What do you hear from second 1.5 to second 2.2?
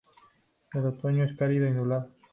y nublado.